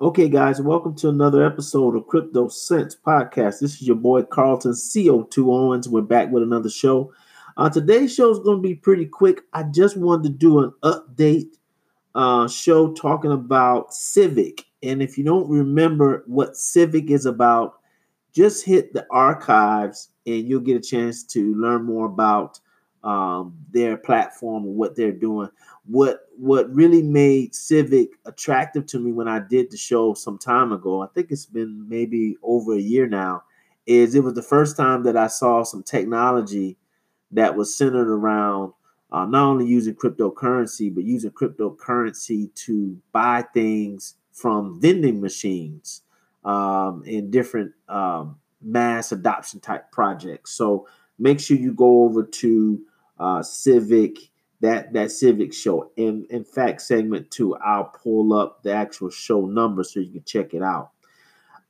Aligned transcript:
Okay, 0.00 0.28
guys, 0.28 0.60
welcome 0.60 0.96
to 0.96 1.08
another 1.08 1.46
episode 1.46 1.94
of 1.94 2.08
Crypto 2.08 2.48
Sense 2.48 2.96
Podcast. 2.96 3.60
This 3.60 3.74
is 3.74 3.82
your 3.82 3.94
boy 3.94 4.24
Carlton 4.24 4.72
CO2 4.72 5.46
Owens. 5.46 5.88
We're 5.88 6.02
back 6.02 6.32
with 6.32 6.42
another 6.42 6.68
show. 6.68 7.12
Uh, 7.56 7.70
today's 7.70 8.12
show 8.12 8.28
is 8.32 8.40
going 8.40 8.60
to 8.60 8.68
be 8.68 8.74
pretty 8.74 9.06
quick. 9.06 9.42
I 9.52 9.62
just 9.62 9.96
wanted 9.96 10.24
to 10.24 10.30
do 10.30 10.58
an 10.58 10.72
update 10.82 11.56
uh, 12.16 12.48
show 12.48 12.92
talking 12.92 13.30
about 13.30 13.94
Civic. 13.94 14.64
And 14.82 15.00
if 15.00 15.16
you 15.16 15.22
don't 15.22 15.48
remember 15.48 16.24
what 16.26 16.56
Civic 16.56 17.08
is 17.08 17.24
about, 17.24 17.74
just 18.32 18.64
hit 18.64 18.94
the 18.94 19.06
archives 19.12 20.08
and 20.26 20.48
you'll 20.48 20.58
get 20.58 20.76
a 20.76 20.80
chance 20.80 21.22
to 21.26 21.54
learn 21.54 21.84
more 21.84 22.06
about 22.06 22.58
um, 23.04 23.54
their 23.70 23.96
platform 23.96 24.64
what 24.64 24.96
they're 24.96 25.12
doing. 25.12 25.48
What 25.86 26.28
what 26.38 26.74
really 26.74 27.02
made 27.02 27.54
Civic 27.54 28.08
attractive 28.24 28.86
to 28.86 28.98
me 28.98 29.12
when 29.12 29.28
I 29.28 29.38
did 29.38 29.70
the 29.70 29.76
show 29.76 30.14
some 30.14 30.38
time 30.38 30.72
ago, 30.72 31.02
I 31.02 31.06
think 31.14 31.30
it's 31.30 31.46
been 31.46 31.86
maybe 31.88 32.36
over 32.42 32.74
a 32.74 32.80
year 32.80 33.06
now, 33.06 33.44
is 33.86 34.14
it 34.14 34.24
was 34.24 34.34
the 34.34 34.42
first 34.42 34.76
time 34.76 35.02
that 35.04 35.16
I 35.16 35.26
saw 35.26 35.62
some 35.62 35.82
technology 35.82 36.78
that 37.32 37.54
was 37.54 37.76
centered 37.76 38.08
around 38.08 38.72
uh, 39.12 39.26
not 39.26 39.44
only 39.44 39.66
using 39.66 39.94
cryptocurrency, 39.94 40.92
but 40.92 41.04
using 41.04 41.30
cryptocurrency 41.30 42.52
to 42.54 42.98
buy 43.12 43.44
things 43.52 44.14
from 44.32 44.80
vending 44.80 45.20
machines 45.20 46.02
um, 46.44 47.02
in 47.06 47.30
different 47.30 47.72
um, 47.88 48.36
mass 48.62 49.12
adoption 49.12 49.60
type 49.60 49.92
projects. 49.92 50.52
So 50.52 50.88
make 51.18 51.38
sure 51.38 51.56
you 51.56 51.72
go 51.74 52.04
over 52.04 52.24
to 52.24 52.80
uh, 53.18 53.42
Civic 53.42 54.18
that 54.60 54.92
that 54.92 55.10
Civic 55.10 55.52
show. 55.52 55.90
In 55.96 56.26
in 56.30 56.44
fact, 56.44 56.82
segment 56.82 57.30
two, 57.30 57.56
I'll 57.56 57.84
pull 57.84 58.32
up 58.32 58.62
the 58.62 58.72
actual 58.72 59.10
show 59.10 59.46
number 59.46 59.84
so 59.84 60.00
you 60.00 60.12
can 60.12 60.24
check 60.24 60.54
it 60.54 60.62
out. 60.62 60.90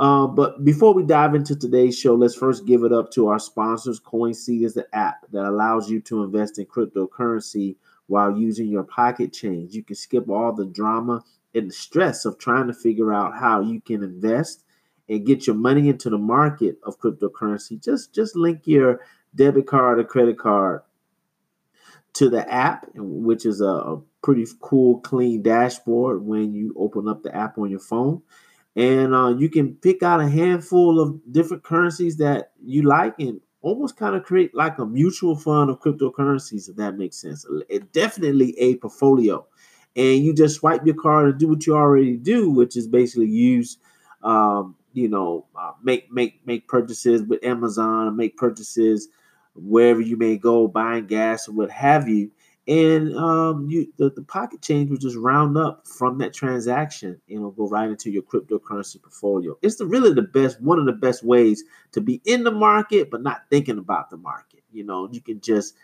Uh, 0.00 0.26
but 0.26 0.64
before 0.64 0.94
we 0.94 1.04
dive 1.04 1.34
into 1.34 1.54
today's 1.54 1.98
show, 1.98 2.14
let's 2.14 2.34
first 2.34 2.66
give 2.66 2.82
it 2.82 2.92
up 2.92 3.10
to 3.12 3.28
our 3.28 3.38
sponsors. 3.38 4.00
CoinSeed 4.00 4.64
is 4.64 4.74
the 4.74 4.86
app 4.92 5.30
that 5.30 5.44
allows 5.44 5.88
you 5.88 6.00
to 6.00 6.24
invest 6.24 6.58
in 6.58 6.66
cryptocurrency 6.66 7.76
while 8.08 8.36
using 8.36 8.66
your 8.66 8.82
pocket 8.82 9.32
change. 9.32 9.74
You 9.74 9.84
can 9.84 9.94
skip 9.94 10.28
all 10.28 10.52
the 10.52 10.66
drama 10.66 11.22
and 11.54 11.70
the 11.70 11.74
stress 11.74 12.24
of 12.24 12.38
trying 12.38 12.66
to 12.66 12.74
figure 12.74 13.12
out 13.12 13.38
how 13.38 13.60
you 13.60 13.80
can 13.80 14.02
invest 14.02 14.64
and 15.08 15.26
get 15.26 15.46
your 15.46 15.56
money 15.56 15.88
into 15.88 16.10
the 16.10 16.18
market 16.18 16.78
of 16.82 16.98
cryptocurrency. 16.98 17.82
Just 17.82 18.12
just 18.12 18.34
link 18.34 18.62
your 18.66 19.00
debit 19.34 19.66
card 19.66 19.98
or 19.98 20.04
credit 20.04 20.38
card 20.38 20.82
to 22.14 22.28
the 22.28 22.50
app, 22.52 22.86
which 22.94 23.46
is 23.46 23.60
a, 23.60 24.00
pretty 24.22 24.46
cool, 24.60 25.00
clean 25.00 25.42
dashboard 25.42 26.24
when 26.24 26.54
you 26.54 26.74
open 26.78 27.08
up 27.08 27.22
the 27.22 27.34
app 27.34 27.58
on 27.58 27.70
your 27.70 27.80
phone. 27.80 28.22
And 28.74 29.14
uh, 29.14 29.34
you 29.36 29.50
can 29.50 29.74
pick 29.74 30.02
out 30.02 30.20
a 30.20 30.28
handful 30.28 31.00
of 31.00 31.20
different 31.30 31.62
currencies 31.62 32.16
that 32.18 32.52
you 32.64 32.82
like 32.82 33.18
and 33.18 33.40
almost 33.60 33.96
kind 33.96 34.16
of 34.16 34.22
create 34.22 34.54
like 34.54 34.78
a 34.78 34.86
mutual 34.86 35.36
fund 35.36 35.70
of 35.70 35.80
cryptocurrencies, 35.80 36.70
if 36.70 36.76
that 36.76 36.96
makes 36.96 37.20
sense. 37.20 37.44
It 37.68 37.92
definitely 37.92 38.58
a 38.58 38.76
portfolio. 38.76 39.46
And 39.94 40.24
you 40.24 40.32
just 40.32 40.56
swipe 40.56 40.86
your 40.86 40.94
card 40.94 41.28
and 41.28 41.38
do 41.38 41.48
what 41.48 41.66
you 41.66 41.76
already 41.76 42.16
do, 42.16 42.48
which 42.48 42.76
is 42.76 42.88
basically 42.88 43.28
use, 43.28 43.76
um, 44.22 44.74
you 44.94 45.08
know, 45.08 45.46
uh, 45.54 45.72
make 45.82 46.10
make 46.10 46.40
make 46.46 46.66
purchases 46.66 47.22
with 47.22 47.44
Amazon, 47.44 48.16
make 48.16 48.38
purchases 48.38 49.08
wherever 49.54 50.00
you 50.00 50.16
may 50.16 50.36
go, 50.36 50.68
buying 50.68 51.06
gas 51.06 51.48
or 51.48 51.52
what 51.52 51.70
have 51.70 52.08
you. 52.08 52.30
And 52.68 53.16
um, 53.16 53.68
you 53.68 53.92
the, 53.96 54.10
the 54.10 54.22
pocket 54.22 54.62
change 54.62 54.88
will 54.88 54.96
just 54.96 55.16
round 55.16 55.58
up 55.58 55.86
from 55.88 56.18
that 56.18 56.32
transaction 56.32 57.20
and 57.28 57.38
it'll 57.38 57.50
go 57.50 57.68
right 57.68 57.90
into 57.90 58.10
your 58.10 58.22
cryptocurrency 58.22 59.02
portfolio. 59.02 59.56
It's 59.62 59.76
the, 59.76 59.86
really 59.86 60.14
the 60.14 60.22
best, 60.22 60.60
one 60.60 60.78
of 60.78 60.86
the 60.86 60.92
best 60.92 61.24
ways 61.24 61.64
to 61.90 62.00
be 62.00 62.22
in 62.24 62.44
the 62.44 62.52
market, 62.52 63.10
but 63.10 63.22
not 63.22 63.42
thinking 63.50 63.78
about 63.78 64.10
the 64.10 64.16
market. 64.16 64.62
You 64.70 64.84
know, 64.84 65.08
you 65.10 65.20
can 65.20 65.40
just 65.40 65.74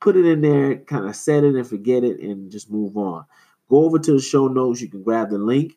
put 0.00 0.16
it 0.16 0.24
in 0.24 0.40
there, 0.40 0.76
kind 0.76 1.06
of 1.06 1.14
set 1.14 1.44
it 1.44 1.54
and 1.54 1.66
forget 1.66 2.04
it, 2.04 2.20
and 2.20 2.50
just 2.50 2.70
move 2.70 2.96
on. 2.96 3.26
Go 3.68 3.84
over 3.84 3.98
to 3.98 4.12
the 4.12 4.20
show 4.20 4.48
notes. 4.48 4.80
You 4.80 4.88
can 4.88 5.02
grab 5.02 5.30
the 5.30 5.38
link 5.38 5.76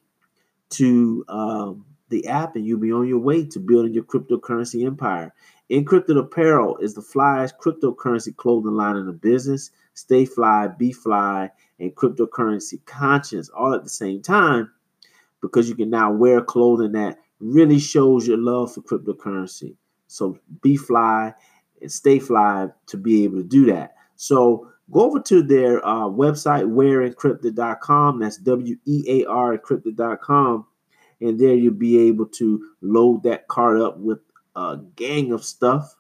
to 0.72 1.26
um, 1.28 1.86
the 2.10 2.28
app, 2.28 2.56
and 2.56 2.66
you'll 2.66 2.80
be 2.80 2.92
on 2.92 3.08
your 3.08 3.20
way 3.20 3.46
to 3.46 3.60
building 3.60 3.94
your 3.94 4.04
cryptocurrency 4.04 4.86
empire. 4.86 5.34
Encrypted 5.70 6.18
Apparel 6.18 6.78
is 6.78 6.94
the 6.94 7.02
flyest 7.02 7.54
cryptocurrency 7.62 8.36
clothing 8.36 8.74
line 8.74 8.96
in 8.96 9.06
the 9.06 9.12
business. 9.12 9.72
Stay 9.94 10.26
fly, 10.26 10.68
be 10.68 10.94
fly, 10.94 11.50
and 11.80 11.96
cryptocurrency 11.96 12.84
conscious 12.86 13.50
all 13.50 13.74
at 13.74 13.84
the 13.84 13.90
same 13.90 14.22
time 14.22 14.72
because 15.42 15.68
you 15.70 15.76
can 15.76 15.90
now 15.90 16.12
wear 16.12 16.42
clothing 16.42 16.94
that 16.94 17.18
really 17.40 17.80
shows 17.80 18.28
your 18.28 18.38
love 18.38 18.74
for 18.74 18.82
cryptocurrency. 18.82 19.76
So 20.08 20.40
be 20.62 20.78
fly 20.78 21.34
and 21.82 21.92
stay 21.92 22.20
fly 22.20 22.70
to 22.88 22.98
be 22.98 23.24
able 23.24 23.38
to 23.38 23.44
do 23.44 23.66
that. 23.66 23.96
So 24.16 24.70
go 24.92 25.02
over 25.02 25.20
to 25.22 25.44
their 25.44 25.86
uh, 25.86 26.06
website, 26.06 26.66
wearencrypted.com. 26.66 28.20
That's 28.20 28.38
W 28.38 28.78
E 28.86 29.04
A 29.08 29.26
R 29.26 29.58
encrypted.com. 29.58 30.66
And 31.22 31.40
there 31.40 31.54
you'll 31.56 31.74
be 31.74 32.00
able 32.08 32.28
to 32.28 32.64
load 32.82 33.24
that 33.24 33.48
card 33.48 33.82
up 33.82 33.98
with 33.98 34.20
a 34.56 34.78
gang 34.96 35.32
of 35.32 35.44
stuff 35.44 35.96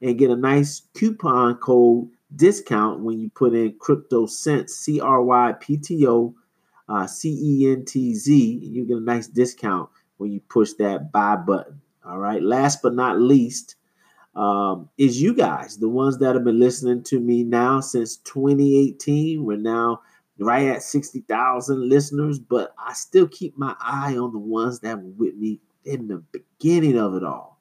and 0.00 0.18
get 0.18 0.30
a 0.30 0.36
nice 0.36 0.82
coupon 0.94 1.56
code 1.56 2.08
discount 2.34 3.00
when 3.00 3.18
you 3.20 3.30
put 3.30 3.54
in 3.54 3.74
crypto 3.78 4.26
sense 4.26 4.74
C 4.74 5.00
R 5.00 5.22
Y 5.22 5.52
P 5.60 5.76
T 5.76 6.06
O 6.06 6.34
uh, 6.88 7.06
C 7.06 7.30
E 7.30 7.72
N 7.72 7.84
T 7.84 8.14
Z. 8.14 8.60
You 8.62 8.84
get 8.84 8.98
a 8.98 9.00
nice 9.00 9.26
discount 9.26 9.88
when 10.18 10.32
you 10.32 10.40
push 10.48 10.72
that 10.74 11.12
buy 11.12 11.36
button. 11.36 11.80
All 12.04 12.18
right. 12.18 12.42
Last 12.42 12.82
but 12.82 12.94
not 12.94 13.20
least, 13.20 13.76
um, 14.34 14.88
is 14.98 15.20
you 15.20 15.34
guys, 15.34 15.78
the 15.78 15.88
ones 15.88 16.18
that 16.18 16.34
have 16.34 16.44
been 16.44 16.58
listening 16.58 17.02
to 17.04 17.20
me 17.20 17.44
now 17.44 17.80
since 17.80 18.16
2018. 18.18 19.44
We're 19.44 19.56
now 19.56 20.00
right 20.38 20.68
at 20.68 20.82
60,000 20.82 21.88
listeners, 21.88 22.38
but 22.38 22.74
I 22.78 22.92
still 22.92 23.28
keep 23.28 23.56
my 23.56 23.74
eye 23.80 24.16
on 24.16 24.32
the 24.32 24.38
ones 24.38 24.80
that 24.80 25.00
were 25.00 25.10
with 25.10 25.34
me 25.36 25.60
in 25.84 26.08
the 26.08 26.22
beginning 26.32 26.98
of 26.98 27.14
it 27.14 27.24
all. 27.24 27.58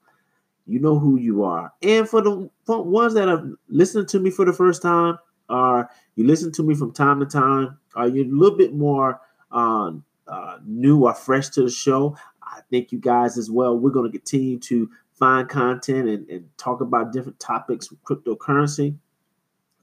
You 0.65 0.79
know 0.79 0.97
who 0.97 1.17
you 1.17 1.43
are. 1.43 1.73
And 1.81 2.07
for 2.07 2.21
the 2.21 2.49
for 2.65 2.83
ones 2.83 3.13
that 3.15 3.27
are 3.27 3.43
listening 3.67 4.05
to 4.07 4.19
me 4.19 4.29
for 4.29 4.45
the 4.45 4.53
first 4.53 4.81
time, 4.81 5.17
or 5.49 5.89
you 6.15 6.25
listen 6.25 6.51
to 6.53 6.63
me 6.63 6.75
from 6.75 6.93
time 6.93 7.19
to 7.19 7.25
time, 7.25 7.77
are 7.95 8.07
you 8.07 8.23
a 8.23 8.31
little 8.33 8.57
bit 8.57 8.73
more 8.73 9.19
uh, 9.51 9.91
uh, 10.27 10.57
new 10.65 11.03
or 11.05 11.13
fresh 11.13 11.49
to 11.49 11.63
the 11.63 11.69
show? 11.69 12.15
I 12.43 12.61
thank 12.71 12.91
you 12.91 12.99
guys 12.99 13.37
as 13.37 13.49
well. 13.49 13.77
We're 13.77 13.89
going 13.89 14.11
to 14.11 14.17
continue 14.17 14.59
to 14.59 14.89
find 15.13 15.49
content 15.49 16.07
and, 16.07 16.29
and 16.29 16.57
talk 16.57 16.81
about 16.81 17.11
different 17.11 17.39
topics 17.39 17.89
with 17.89 18.03
cryptocurrency 18.03 18.95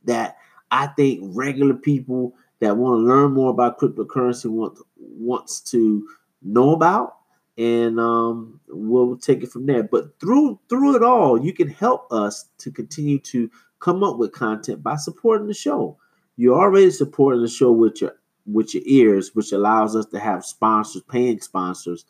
that 0.04 0.36
I 0.70 0.88
think 0.88 1.20
regular 1.22 1.74
people 1.74 2.34
that 2.60 2.76
want 2.76 3.00
to 3.00 3.06
learn 3.06 3.32
more 3.32 3.50
about 3.50 3.78
cryptocurrency 3.78 4.46
want 4.46 4.78
wants 4.96 5.60
to 5.60 6.06
know 6.42 6.72
about 6.72 7.18
and 7.58 7.98
um, 7.98 8.60
we'll 8.68 9.16
take 9.16 9.42
it 9.42 9.50
from 9.50 9.66
there. 9.66 9.82
But 9.82 10.18
through 10.20 10.60
through 10.68 10.96
it 10.96 11.02
all, 11.02 11.44
you 11.44 11.52
can 11.52 11.68
help 11.68 12.10
us 12.12 12.48
to 12.58 12.70
continue 12.70 13.18
to 13.20 13.50
come 13.80 14.04
up 14.04 14.16
with 14.16 14.32
content 14.32 14.82
by 14.82 14.96
supporting 14.96 15.48
the 15.48 15.54
show. 15.54 15.98
You're 16.36 16.58
already 16.58 16.90
supporting 16.90 17.42
the 17.42 17.48
show 17.48 17.72
with 17.72 18.00
your 18.00 18.14
with 18.46 18.74
your 18.74 18.84
ears, 18.86 19.34
which 19.34 19.52
allows 19.52 19.96
us 19.96 20.06
to 20.06 20.20
have 20.20 20.44
sponsors, 20.44 21.02
paying 21.02 21.40
sponsors. 21.40 22.04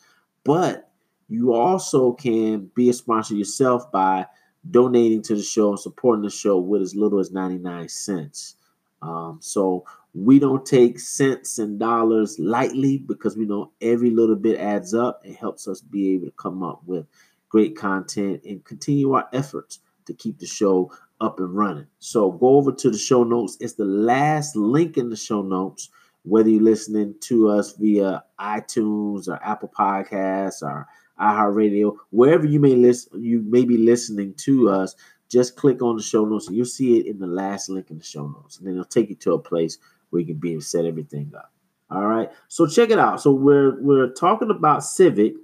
But 0.44 0.90
you 1.28 1.54
also 1.54 2.12
can 2.12 2.70
be 2.74 2.90
a 2.90 2.92
sponsor 2.92 3.34
yourself 3.34 3.90
by 3.90 4.26
donating 4.70 5.22
to 5.22 5.34
the 5.34 5.42
show 5.42 5.70
and 5.70 5.80
supporting 5.80 6.22
the 6.22 6.30
show 6.30 6.58
with 6.58 6.82
as 6.82 6.94
little 6.94 7.18
as 7.18 7.32
99 7.32 7.88
cents. 7.88 8.56
Um, 9.00 9.38
so 9.40 9.84
we 10.14 10.38
don't 10.38 10.66
take 10.66 10.98
cents 10.98 11.58
and 11.58 11.78
dollars 11.78 12.38
lightly 12.38 12.98
because 12.98 13.36
we 13.36 13.44
know 13.46 13.72
every 13.80 14.10
little 14.10 14.36
bit 14.36 14.58
adds 14.58 14.94
up. 14.94 15.20
It 15.24 15.36
helps 15.36 15.68
us 15.68 15.80
be 15.80 16.14
able 16.14 16.26
to 16.26 16.32
come 16.32 16.62
up 16.62 16.82
with 16.84 17.06
great 17.48 17.76
content 17.76 18.42
and 18.44 18.64
continue 18.64 19.12
our 19.12 19.28
efforts 19.32 19.80
to 20.06 20.14
keep 20.14 20.38
the 20.38 20.46
show 20.46 20.90
up 21.20 21.38
and 21.38 21.54
running. 21.54 21.86
So 21.98 22.30
go 22.30 22.56
over 22.56 22.72
to 22.72 22.90
the 22.90 22.98
show 22.98 23.24
notes. 23.24 23.56
It's 23.60 23.74
the 23.74 23.84
last 23.84 24.56
link 24.56 24.96
in 24.96 25.10
the 25.10 25.16
show 25.16 25.42
notes. 25.42 25.90
Whether 26.24 26.50
you're 26.50 26.62
listening 26.62 27.14
to 27.22 27.48
us 27.48 27.72
via 27.72 28.24
iTunes 28.40 29.28
or 29.28 29.42
Apple 29.42 29.72
Podcasts 29.76 30.62
or 30.62 30.86
iHeartRadio, 31.18 31.96
wherever 32.10 32.46
you 32.46 32.60
may 32.60 32.74
listen, 32.74 33.22
you 33.22 33.42
may 33.48 33.64
be 33.64 33.78
listening 33.78 34.34
to 34.38 34.68
us. 34.68 34.94
Just 35.28 35.56
click 35.56 35.82
on 35.82 35.96
the 35.96 36.02
show 36.02 36.24
notes 36.24 36.48
and 36.48 36.56
you'll 36.56 36.66
see 36.66 36.98
it 36.98 37.06
in 37.06 37.18
the 37.18 37.26
last 37.26 37.68
link 37.68 37.90
in 37.90 37.98
the 37.98 38.04
show 38.04 38.26
notes, 38.26 38.58
and 38.58 38.66
then 38.66 38.74
it'll 38.74 38.84
take 38.84 39.10
you 39.10 39.16
to 39.16 39.34
a 39.34 39.38
place 39.38 39.78
where 40.10 40.20
you 40.20 40.26
can 40.26 40.36
be 40.36 40.54
to 40.54 40.60
set 40.60 40.84
everything 40.84 41.32
up. 41.36 41.52
All 41.90 42.06
right. 42.06 42.30
So 42.48 42.66
check 42.66 42.90
it 42.90 42.98
out. 42.98 43.20
So 43.20 43.32
we're 43.32 43.80
we're 43.80 44.10
talking 44.10 44.50
about 44.50 44.84
Civic. 44.84 45.34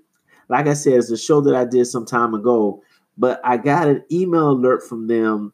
Like 0.48 0.66
I 0.66 0.74
said, 0.74 0.94
it's 0.94 1.10
a 1.10 1.16
show 1.16 1.40
that 1.42 1.54
I 1.54 1.64
did 1.64 1.86
some 1.86 2.04
time 2.04 2.34
ago, 2.34 2.82
but 3.16 3.40
I 3.44 3.56
got 3.56 3.88
an 3.88 4.04
email 4.12 4.50
alert 4.50 4.86
from 4.86 5.06
them 5.06 5.52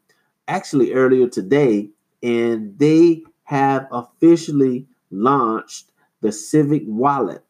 actually 0.48 0.92
earlier 0.92 1.28
today, 1.28 1.90
and 2.22 2.76
they 2.78 3.22
have 3.44 3.86
officially 3.92 4.86
launched 5.10 5.90
the 6.22 6.32
Civic 6.32 6.82
wallet. 6.86 7.44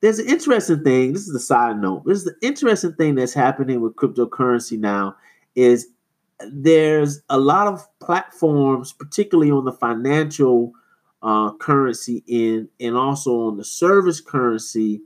there's 0.00 0.18
an 0.18 0.28
interesting 0.28 0.82
thing. 0.84 1.12
This 1.12 1.26
is 1.26 1.32
the 1.32 1.40
side 1.40 1.80
note. 1.80 2.04
This 2.06 2.18
is 2.18 2.24
the 2.24 2.36
interesting 2.40 2.94
thing 2.94 3.16
that's 3.16 3.34
happening 3.34 3.80
with 3.80 3.96
cryptocurrency 3.96 4.78
now 4.78 5.16
is 5.54 5.88
there's 6.40 7.22
a 7.28 7.38
lot 7.38 7.66
of 7.66 7.86
platforms, 7.98 8.92
particularly 8.92 9.50
on 9.50 9.64
the 9.64 9.72
financial 9.72 10.72
uh, 11.22 11.52
currency 11.54 12.22
in 12.26 12.68
and 12.78 12.96
also 12.96 13.48
on 13.48 13.56
the 13.56 13.64
service 13.64 14.20
currency, 14.20 15.00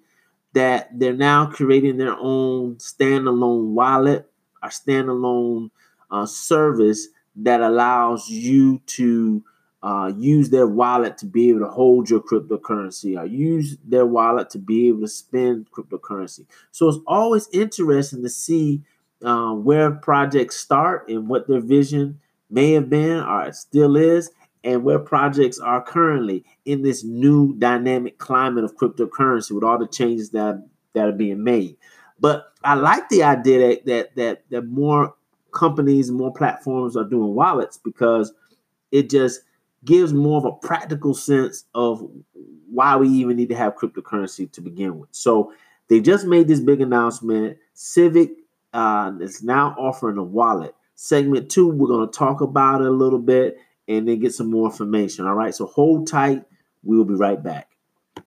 that 0.52 0.90
they're 0.98 1.12
now 1.12 1.46
creating 1.46 1.96
their 1.96 2.16
own 2.18 2.74
standalone 2.76 3.68
wallet 3.68 4.30
or 4.62 4.68
standalone 4.68 5.70
uh, 6.10 6.26
service 6.26 7.08
that 7.36 7.60
allows 7.60 8.28
you 8.28 8.80
to 8.86 9.44
uh, 9.82 10.12
use 10.18 10.50
their 10.50 10.66
wallet 10.66 11.16
to 11.16 11.26
be 11.26 11.48
able 11.48 11.60
to 11.60 11.68
hold 11.68 12.10
your 12.10 12.20
cryptocurrency 12.20 13.18
or 13.18 13.24
use 13.24 13.78
their 13.84 14.04
wallet 14.04 14.50
to 14.50 14.58
be 14.58 14.88
able 14.88 15.00
to 15.00 15.08
spend 15.08 15.70
cryptocurrency. 15.70 16.44
So 16.70 16.88
it's 16.88 16.98
always 17.06 17.48
interesting 17.52 18.22
to 18.22 18.28
see 18.28 18.82
uh, 19.24 19.52
where 19.52 19.90
projects 19.90 20.56
start 20.56 21.08
and 21.08 21.28
what 21.28 21.46
their 21.48 21.60
vision 21.60 22.20
may 22.48 22.72
have 22.72 22.90
been 22.90 23.20
or 23.20 23.52
still 23.52 23.96
is, 23.96 24.30
and 24.64 24.84
where 24.84 24.98
projects 24.98 25.58
are 25.58 25.82
currently 25.82 26.44
in 26.64 26.82
this 26.82 27.04
new 27.04 27.54
dynamic 27.58 28.18
climate 28.18 28.64
of 28.64 28.76
cryptocurrency 28.76 29.52
with 29.52 29.64
all 29.64 29.78
the 29.78 29.86
changes 29.86 30.30
that 30.30 30.66
that 30.92 31.08
are 31.08 31.12
being 31.12 31.42
made. 31.42 31.76
But 32.18 32.52
I 32.62 32.74
like 32.74 33.08
the 33.08 33.22
idea 33.22 33.58
that 33.68 33.86
that 33.86 34.16
that, 34.16 34.42
that 34.50 34.66
more 34.66 35.14
companies 35.52 36.10
more 36.10 36.32
platforms 36.32 36.96
are 36.96 37.04
doing 37.04 37.34
wallets 37.34 37.76
because 37.76 38.32
it 38.92 39.10
just 39.10 39.40
gives 39.84 40.12
more 40.12 40.38
of 40.38 40.44
a 40.44 40.52
practical 40.52 41.14
sense 41.14 41.64
of 41.74 42.06
why 42.70 42.96
we 42.96 43.08
even 43.08 43.36
need 43.36 43.48
to 43.48 43.56
have 43.56 43.76
cryptocurrency 43.76 44.50
to 44.52 44.60
begin 44.60 44.98
with. 44.98 45.08
So 45.12 45.52
they 45.88 46.00
just 46.00 46.26
made 46.26 46.48
this 46.48 46.60
big 46.60 46.80
announcement. 46.80 47.58
Civic 47.74 48.30
uh, 48.72 49.12
is 49.20 49.42
now 49.42 49.74
offering 49.78 50.18
a 50.18 50.22
wallet. 50.22 50.74
Segment 50.94 51.50
two, 51.50 51.68
we're 51.68 51.88
going 51.88 52.06
to 52.06 52.18
talk 52.18 52.40
about 52.40 52.82
it 52.82 52.86
a 52.86 52.90
little 52.90 53.18
bit 53.18 53.56
and 53.88 54.06
then 54.06 54.20
get 54.20 54.34
some 54.34 54.50
more 54.50 54.66
information. 54.70 55.26
All 55.26 55.34
right, 55.34 55.54
so 55.54 55.66
hold 55.66 56.06
tight. 56.06 56.44
We 56.82 56.96
will 56.96 57.04
be 57.04 57.14
right 57.14 57.42
back. 57.42 57.69